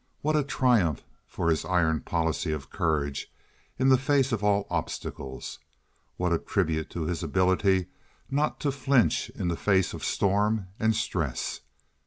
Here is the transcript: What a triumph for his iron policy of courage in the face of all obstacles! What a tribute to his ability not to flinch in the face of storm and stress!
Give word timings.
What 0.23 0.35
a 0.35 0.43
triumph 0.43 1.03
for 1.27 1.51
his 1.51 1.63
iron 1.63 1.99
policy 1.99 2.51
of 2.51 2.71
courage 2.71 3.31
in 3.77 3.89
the 3.89 3.99
face 3.99 4.31
of 4.31 4.43
all 4.43 4.65
obstacles! 4.67 5.59
What 6.17 6.33
a 6.33 6.39
tribute 6.39 6.89
to 6.89 7.03
his 7.03 7.21
ability 7.21 7.85
not 8.27 8.59
to 8.61 8.71
flinch 8.71 9.29
in 9.29 9.47
the 9.47 9.55
face 9.55 9.93
of 9.93 10.03
storm 10.03 10.69
and 10.79 10.95
stress! 10.95 11.61